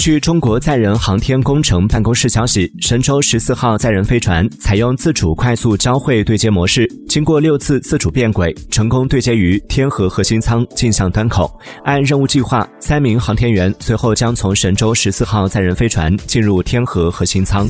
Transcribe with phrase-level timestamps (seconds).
[0.00, 11.54] 据中国载人航天工程办公室消息，神舟十四号载人飞船采用自主快速交会对接模式，经过六次自主变轨，成功对接于天河核心舱镜像端口。
[11.84, 17.68] 按任务计划，三名航天员随后将从神舟十四号载人飞船进入天河核心舱。